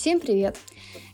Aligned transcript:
Всем 0.00 0.18
привет! 0.18 0.56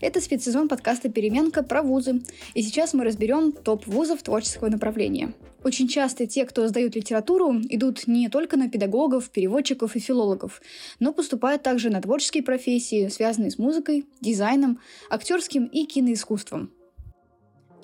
Это 0.00 0.20
спецсезон 0.20 0.68
подкаста 0.68 1.08
«Переменка» 1.08 1.64
про 1.64 1.82
вузы, 1.82 2.22
и 2.54 2.62
сейчас 2.62 2.94
мы 2.94 3.02
разберем 3.02 3.50
топ 3.50 3.84
вузов 3.88 4.22
творческого 4.22 4.68
направления. 4.68 5.34
Очень 5.64 5.88
часто 5.88 6.28
те, 6.28 6.44
кто 6.44 6.68
сдают 6.68 6.94
литературу, 6.94 7.52
идут 7.68 8.06
не 8.06 8.28
только 8.28 8.56
на 8.56 8.70
педагогов, 8.70 9.28
переводчиков 9.30 9.96
и 9.96 9.98
филологов, 9.98 10.62
но 11.00 11.12
поступают 11.12 11.64
также 11.64 11.90
на 11.90 12.00
творческие 12.00 12.44
профессии, 12.44 13.08
связанные 13.08 13.50
с 13.50 13.58
музыкой, 13.58 14.06
дизайном, 14.20 14.78
актерским 15.10 15.64
и 15.64 15.84
киноискусством. 15.84 16.70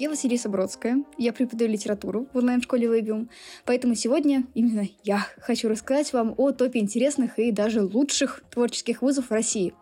Я 0.03 0.11
Василиса 0.11 0.49
Бродская, 0.49 1.05
я 1.17 1.33
преподаю 1.33 1.71
литературу 1.71 2.27
в 2.33 2.39
онлайн-школе 2.39 2.89
Вебиум, 2.89 3.31
поэтому 3.65 3.95
сегодня 3.95 4.43
именно 4.53 4.89
я 5.05 5.25
хочу 5.39 5.69
рассказать 5.69 6.13
вам 6.13 6.35
о 6.39 6.51
топе 6.51 6.81
интересных 6.81 7.39
и 7.39 7.53
даже 7.53 7.83
лучших 7.83 8.43
творческих 8.51 9.01
вузов 9.01 9.31
в 9.31 9.33
России. 9.33 9.75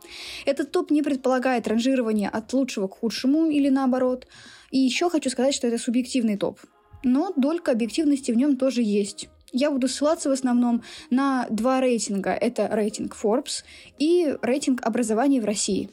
Этот 0.45 0.73
топ 0.73 0.91
не 0.91 1.01
предполагает 1.01 1.66
ранжирование 1.66 2.29
от 2.29 2.52
лучшего 2.52 2.87
к 2.87 2.98
худшему 2.98 3.47
или 3.47 3.70
наоборот. 3.70 4.27
И 4.70 4.77
еще 4.77 5.09
хочу 5.09 5.30
сказать, 5.30 5.55
что 5.55 5.69
это 5.69 5.78
субъективный 5.78 6.37
топ. 6.37 6.61
Но 7.02 7.33
долька 7.39 7.73
объективности 7.73 8.30
в 8.30 8.37
нем 8.37 8.59
тоже 8.59 8.83
есть. 8.83 9.30
Я 9.52 9.70
буду 9.70 9.89
ссылаться 9.89 10.28
в 10.28 10.33
основном 10.33 10.83
на 11.09 11.47
два 11.48 11.80
рейтинга. 11.80 12.33
Это 12.33 12.69
рейтинг 12.70 13.16
Forbes 13.16 13.64
и 13.98 14.37
рейтинг 14.42 14.83
образования 14.83 15.41
в 15.41 15.47
России. 15.47 15.89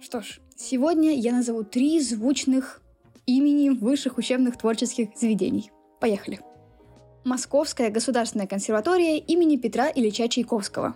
Что 0.00 0.20
ж, 0.20 0.38
сегодня 0.54 1.18
я 1.18 1.32
назову 1.32 1.64
три 1.64 2.00
звучных 2.00 2.80
имени 3.26 3.70
высших 3.70 4.18
учебных 4.18 4.56
творческих 4.56 5.08
заведений. 5.16 5.70
Поехали. 6.00 6.40
Московская 7.24 7.90
государственная 7.90 8.46
консерватория 8.46 9.18
имени 9.18 9.56
Петра 9.56 9.90
Ильича 9.92 10.28
Чайковского. 10.28 10.94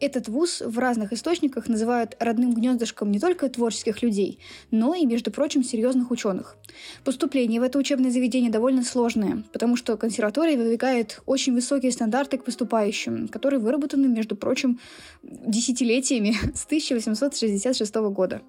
Этот 0.00 0.28
вуз 0.28 0.62
в 0.64 0.78
разных 0.78 1.12
источниках 1.12 1.68
называют 1.68 2.16
родным 2.20 2.54
гнездышком 2.54 3.10
не 3.10 3.18
только 3.18 3.48
творческих 3.48 4.00
людей, 4.02 4.38
но 4.70 4.94
и, 4.94 5.04
между 5.04 5.32
прочим, 5.32 5.64
серьезных 5.64 6.12
ученых. 6.12 6.56
Поступление 7.04 7.60
в 7.60 7.64
это 7.64 7.78
учебное 7.78 8.12
заведение 8.12 8.50
довольно 8.50 8.84
сложное, 8.84 9.42
потому 9.52 9.76
что 9.76 9.96
консерватория 9.96 10.56
выдвигает 10.56 11.20
очень 11.26 11.52
высокие 11.52 11.90
стандарты 11.90 12.38
к 12.38 12.44
поступающим, 12.44 13.26
которые 13.26 13.58
выработаны, 13.58 14.06
между 14.06 14.36
прочим, 14.36 14.78
десятилетиями 15.22 16.36
с 16.54 16.64
1866 16.64 17.94
года. 17.96 18.40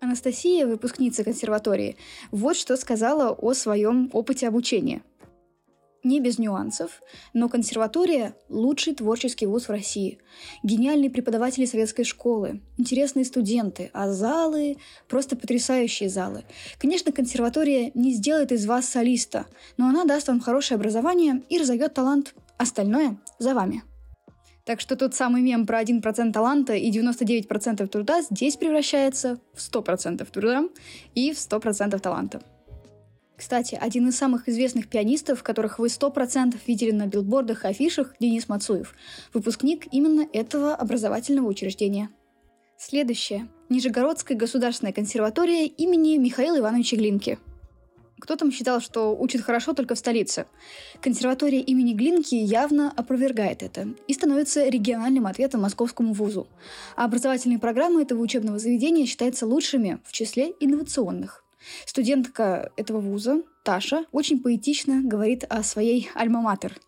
Анастасия, 0.00 0.66
выпускница 0.66 1.24
консерватории, 1.24 1.96
вот 2.30 2.56
что 2.56 2.76
сказала 2.76 3.32
о 3.32 3.52
своем 3.52 4.08
опыте 4.14 4.48
обучения. 4.48 5.02
Не 6.02 6.20
без 6.20 6.38
нюансов, 6.38 7.02
но 7.34 7.50
консерватория– 7.50 8.34
лучший 8.48 8.94
творческий 8.94 9.44
вуз 9.44 9.68
в 9.68 9.70
России. 9.70 10.18
Гениальные 10.62 11.10
преподаватели 11.10 11.66
советской 11.66 12.04
школы, 12.04 12.62
интересные 12.78 13.26
студенты, 13.26 13.90
а 13.92 14.10
залы– 14.10 14.78
просто 15.08 15.36
потрясающие 15.36 16.08
залы. 16.08 16.44
Конечно, 16.78 17.12
консерватория 17.12 17.90
не 17.92 18.14
сделает 18.14 18.50
из 18.50 18.64
вас 18.64 18.88
солиста, 18.88 19.44
но 19.76 19.88
она 19.88 20.06
даст 20.06 20.28
вам 20.28 20.40
хорошее 20.40 20.76
образование 20.76 21.42
и 21.50 21.58
разовьет 21.58 21.92
талант. 21.92 22.34
Остальное 22.56 23.18
за 23.38 23.52
вами. 23.52 23.82
Так 24.70 24.80
что 24.80 24.94
тот 24.94 25.16
самый 25.16 25.42
мем 25.42 25.66
про 25.66 25.82
1% 25.82 26.30
таланта 26.30 26.74
и 26.74 26.92
99% 26.92 27.88
труда 27.88 28.22
здесь 28.22 28.54
превращается 28.54 29.40
в 29.52 29.58
100% 29.58 30.24
труда 30.30 30.62
и 31.16 31.32
в 31.32 31.36
100% 31.38 31.98
таланта. 31.98 32.40
Кстати, 33.36 33.74
один 33.74 34.06
из 34.06 34.16
самых 34.16 34.48
известных 34.48 34.86
пианистов, 34.86 35.42
которых 35.42 35.80
вы 35.80 35.88
100% 35.88 36.56
видели 36.68 36.92
на 36.92 37.08
билбордах 37.08 37.64
и 37.64 37.66
афишах, 37.66 38.14
Денис 38.20 38.48
Мацуев, 38.48 38.94
выпускник 39.34 39.92
именно 39.92 40.28
этого 40.32 40.76
образовательного 40.76 41.48
учреждения. 41.48 42.08
Следующее. 42.78 43.48
Нижегородская 43.70 44.38
государственная 44.38 44.92
консерватория 44.92 45.66
имени 45.66 46.16
Михаила 46.16 46.60
Ивановича 46.60 46.96
Глинки– 46.96 47.40
кто 48.20 48.36
там 48.36 48.52
считал, 48.52 48.80
что 48.80 49.16
учит 49.16 49.40
хорошо 49.40 49.72
только 49.72 49.94
в 49.94 49.98
столице? 49.98 50.46
Консерватория 51.00 51.60
имени 51.60 51.94
Глинки 51.94 52.34
явно 52.34 52.92
опровергает 52.96 53.62
это 53.62 53.88
и 54.06 54.14
становится 54.14 54.68
региональным 54.68 55.26
ответом 55.26 55.62
московскому 55.62 56.12
вузу. 56.12 56.46
А 56.96 57.04
образовательные 57.04 57.58
программы 57.58 58.02
этого 58.02 58.20
учебного 58.20 58.58
заведения 58.58 59.06
считаются 59.06 59.46
лучшими 59.46 59.98
в 60.04 60.12
числе 60.12 60.52
инновационных. 60.60 61.44
Студентка 61.84 62.72
этого 62.76 63.00
вуза, 63.00 63.42
Таша, 63.64 64.04
очень 64.12 64.40
поэтично 64.40 65.02
говорит 65.02 65.44
о 65.48 65.62
своей 65.62 66.08
альма-матер. 66.14 66.78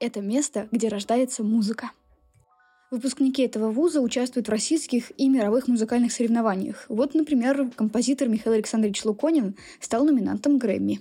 Это 0.00 0.20
место, 0.20 0.68
где 0.72 0.88
рождается 0.88 1.44
музыка. 1.44 1.90
Выпускники 2.92 3.42
этого 3.42 3.70
вуза 3.70 4.02
участвуют 4.02 4.48
в 4.48 4.50
российских 4.50 5.12
и 5.18 5.26
мировых 5.26 5.66
музыкальных 5.66 6.12
соревнованиях. 6.12 6.84
Вот, 6.90 7.14
например, 7.14 7.70
композитор 7.74 8.28
Михаил 8.28 8.52
Александрович 8.52 9.02
Луконин 9.06 9.56
стал 9.80 10.04
номинантом 10.04 10.58
Грэмми. 10.58 11.00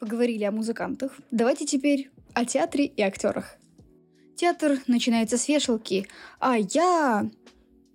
Поговорили 0.00 0.42
о 0.42 0.50
музыкантах. 0.50 1.12
Давайте 1.30 1.66
теперь 1.66 2.10
о 2.34 2.44
театре 2.44 2.86
и 2.86 3.00
актерах. 3.00 3.58
Театр 4.34 4.80
начинается 4.88 5.38
с 5.38 5.46
вешалки, 5.46 6.08
а 6.40 6.56
я 6.58 7.30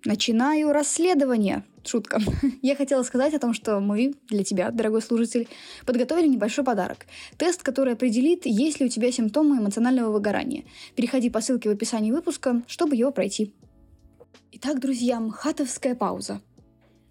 начинаю 0.04 0.72
расследование. 0.72 1.64
Шутка. 1.84 2.20
Я 2.62 2.76
хотела 2.76 3.02
сказать 3.02 3.34
о 3.34 3.38
том, 3.38 3.54
что 3.54 3.80
мы 3.80 4.14
для 4.28 4.44
тебя, 4.44 4.70
дорогой 4.70 5.00
служитель, 5.00 5.48
подготовили 5.86 6.26
небольшой 6.26 6.64
подарок. 6.64 7.06
Тест, 7.38 7.62
который 7.62 7.94
определит, 7.94 8.44
есть 8.44 8.80
ли 8.80 8.86
у 8.86 8.88
тебя 8.88 9.10
симптомы 9.10 9.58
эмоционального 9.58 10.12
выгорания. 10.12 10.64
Переходи 10.96 11.30
по 11.30 11.40
ссылке 11.40 11.70
в 11.70 11.72
описании 11.72 12.12
выпуска, 12.12 12.62
чтобы 12.66 12.94
его 12.96 13.10
пройти. 13.10 13.52
Итак, 14.52 14.80
друзья, 14.80 15.20
МХАТовская 15.20 15.94
пауза. 15.94 16.40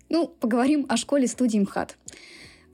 Ну, 0.09 0.27
поговорим 0.27 0.85
о 0.89 0.97
школе-студии 0.97 1.59
МХАТ. 1.59 1.97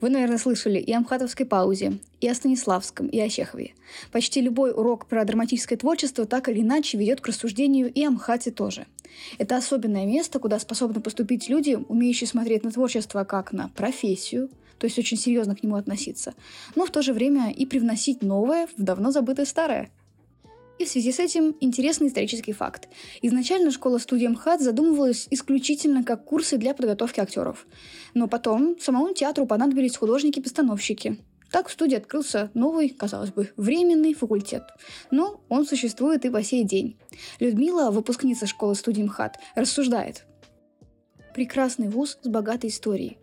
Вы, 0.00 0.10
наверное, 0.10 0.38
слышали 0.38 0.78
и 0.78 0.92
о 0.92 1.00
МХАТовской 1.00 1.46
паузе, 1.46 1.98
и 2.20 2.28
о 2.28 2.34
Станиславском, 2.34 3.06
и 3.06 3.18
о 3.20 3.28
Чехове. 3.28 3.74
Почти 4.12 4.40
любой 4.40 4.72
урок 4.72 5.06
про 5.06 5.24
драматическое 5.24 5.78
творчество 5.78 6.26
так 6.26 6.48
или 6.48 6.60
иначе 6.60 6.98
ведет 6.98 7.20
к 7.20 7.28
рассуждению 7.28 7.92
и 7.92 8.04
о 8.04 8.10
МХАТе 8.10 8.50
тоже. 8.50 8.86
Это 9.38 9.56
особенное 9.56 10.06
место, 10.06 10.38
куда 10.38 10.58
способны 10.58 11.00
поступить 11.00 11.48
люди, 11.48 11.78
умеющие 11.88 12.28
смотреть 12.28 12.64
на 12.64 12.70
творчество 12.70 13.24
как 13.24 13.52
на 13.52 13.68
профессию, 13.68 14.50
то 14.78 14.86
есть 14.86 14.98
очень 14.98 15.16
серьезно 15.16 15.54
к 15.54 15.62
нему 15.62 15.76
относиться, 15.76 16.34
но 16.74 16.84
в 16.84 16.90
то 16.90 17.00
же 17.00 17.12
время 17.12 17.52
и 17.52 17.64
привносить 17.64 18.22
новое 18.22 18.68
в 18.76 18.82
давно 18.82 19.10
забытое 19.10 19.46
старое– 19.46 19.90
и 20.78 20.84
в 20.84 20.88
связи 20.88 21.12
с 21.12 21.18
этим 21.20 21.56
интересный 21.60 22.08
исторический 22.08 22.52
факт. 22.52 22.88
Изначально 23.22 23.70
школа-студия 23.70 24.28
МХАТ 24.28 24.60
задумывалась 24.60 25.28
исключительно 25.30 26.02
как 26.04 26.24
курсы 26.24 26.56
для 26.56 26.74
подготовки 26.74 27.20
актеров. 27.20 27.66
Но 28.12 28.28
потом 28.28 28.76
самому 28.80 29.14
театру 29.14 29.46
понадобились 29.46 29.96
художники-постановщики. 29.96 31.18
Так 31.50 31.68
в 31.68 31.72
студии 31.72 31.96
открылся 31.96 32.50
новый, 32.54 32.88
казалось 32.88 33.30
бы, 33.30 33.52
временный 33.56 34.12
факультет. 34.14 34.64
Но 35.12 35.40
он 35.48 35.66
существует 35.66 36.24
и 36.24 36.30
по 36.30 36.42
сей 36.42 36.64
день. 36.64 36.98
Людмила, 37.38 37.92
выпускница 37.92 38.46
школы-студии 38.46 39.02
МХАТ, 39.02 39.38
рассуждает. 39.54 40.24
Прекрасный 41.32 41.88
вуз 41.88 42.18
с 42.22 42.28
богатой 42.28 42.70
историей. 42.70 43.18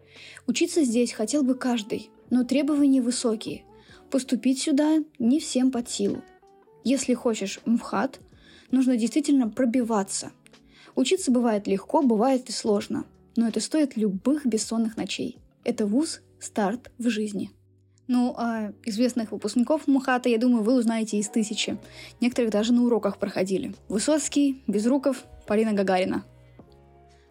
Учиться 0.48 0.84
здесь 0.84 1.12
хотел 1.12 1.44
бы 1.44 1.56
каждый, 1.56 2.10
но 2.30 2.46
требования 2.46 3.02
высокие. 3.02 3.66
Поступить 4.10 4.62
сюда 4.62 5.00
не 5.20 5.40
всем 5.40 5.72
под 5.72 5.90
силу. 5.90 6.22
Если 6.84 7.14
хочешь 7.14 7.60
МХАТ, 7.66 8.20
нужно 8.72 8.98
действительно 8.98 9.50
пробиваться. 9.50 10.32
Учиться 10.96 11.32
бывает 11.32 11.68
легко, 11.68 12.02
бывает 12.02 12.50
и 12.50 12.52
сложно, 12.52 13.06
но 13.36 13.48
это 13.48 13.60
стоит 13.60 13.98
любых 13.98 14.46
бессонных 14.46 14.98
ночей. 14.98 15.38
Это 15.64 15.86
вуз– 15.86 16.22
старт 16.40 16.92
в 16.98 17.10
жизни. 17.10 17.52
Ну, 18.08 18.34
а 18.38 18.74
известных 18.84 19.32
выпускников 19.32 19.88
МХАТа, 19.88 20.28
я 20.28 20.38
думаю, 20.38 20.64
вы 20.64 20.74
узнаете 20.74 21.18
из 21.18 21.30
тысячи. 21.30 21.78
Некоторых 22.20 22.52
даже 22.52 22.74
на 22.74 22.84
уроках 22.84 23.18
проходили. 23.18 23.74
Высоцкий, 23.88 24.64
Безруков, 24.68 25.24
Полина 25.48 25.72
Гагарина. 25.72 26.26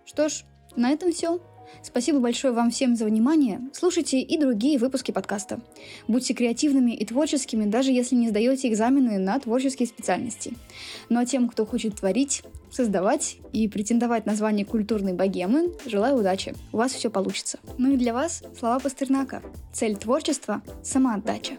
Что 0.07 0.29
ж, 0.29 0.45
на 0.77 0.91
этом 0.91 1.13
все. 1.13 1.41
Спасибо 1.83 2.21
большое 2.21 2.53
вам 2.53 2.71
всем 2.71 2.97
за 2.97 3.05
внимание. 3.05 3.61
Слушайте 3.73 4.21
и 4.21 4.39
другие 4.39 4.79
выпуски 4.79 5.13
подкаста. 5.13 5.61
Будьте 6.09 6.35
креативными 6.35 6.93
и 6.93 7.05
творческими, 7.05 7.65
даже 7.65 7.91
если 7.91 8.15
не 8.15 8.29
сдаете 8.29 8.69
экзамены 8.69 9.19
на 9.19 9.39
творческие 9.39 9.89
специальности. 9.89 10.55
Ну 11.09 11.21
а 11.21 11.27
тем, 11.27 11.49
кто 11.49 11.67
хочет 11.67 11.97
творить, 11.97 12.43
создавать 12.71 13.39
и 13.53 13.69
претендовать 13.69 14.27
на 14.27 14.35
звание 14.35 14.67
культурной 14.67 15.15
богемы, 15.15 15.73
желаю 15.87 16.17
удачи. 16.17 16.55
У 16.73 16.77
вас 16.77 16.93
все 16.93 17.11
получится. 17.11 17.59
Ну 17.79 17.93
и 17.93 17.97
для 17.97 18.13
вас 18.13 18.43
слова 18.59 18.79
Пастернака. 18.79 19.43
Цель 19.73 19.97
творчества– 19.97 20.63
самоотдача. 20.83 21.55